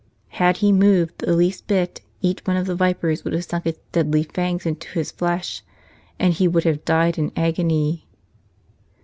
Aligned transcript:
Had 0.29 0.57
he 0.57 0.71
moved 0.71 1.19
the 1.19 1.35
least 1.35 1.67
bit 1.67 2.01
each 2.23 2.39
one 2.47 2.57
of 2.57 2.65
the 2.65 2.73
vipers 2.73 3.23
would 3.23 3.33
have 3.33 3.43
sunk 3.43 3.67
its 3.67 3.77
deadly 3.91 4.23
fangs 4.23 4.65
into 4.65 4.87
his 4.97 5.11
flesh, 5.11 5.61
and 6.17 6.33
he 6.33 6.47
would 6.47 6.63
have 6.63 6.83
died 6.83 7.19
in 7.19 7.31
agony. 7.35 8.07